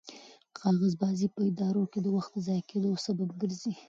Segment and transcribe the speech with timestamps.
[0.57, 3.73] کاغذبازي په ادارو کې د وخت د ضایع کېدو سبب ګرځي.